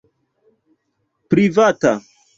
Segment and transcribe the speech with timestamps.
[1.29, 1.93] privata